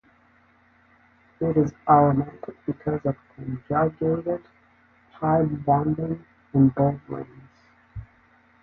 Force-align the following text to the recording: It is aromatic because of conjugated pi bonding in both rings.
It 1.41 1.57
is 1.57 1.73
aromatic 1.87 2.65
because 2.65 3.01
of 3.05 3.15
conjugated 3.69 4.43
pi 5.13 5.43
bonding 5.43 6.25
in 6.55 6.69
both 6.69 6.99
rings. 7.07 7.49